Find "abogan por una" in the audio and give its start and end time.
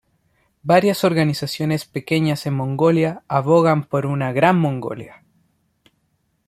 3.27-4.33